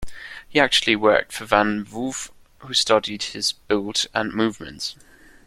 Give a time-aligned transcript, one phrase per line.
[0.49, 4.95] He actually worked for Van Wouw who studied his build and movements.